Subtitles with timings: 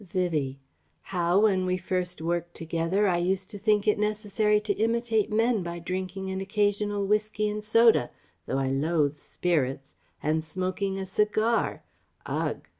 [0.03, 0.57] Vivie:
[1.03, 5.61] "How, when we first worked together, I used to think it necessary to imitate men
[5.61, 8.09] by drinking an occasional whiskey and soda
[8.47, 11.83] though I loathe spirits and smoking a cigar
[12.25, 12.67] ugh!